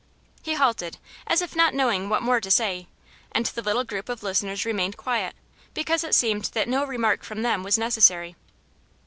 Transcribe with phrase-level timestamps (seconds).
[0.41, 0.97] He halted,
[1.27, 2.87] as if not knowing what more to say,
[3.33, 5.35] and the little group of listeners remained quiet
[5.75, 8.35] because it seemed that no remark from them was necessary.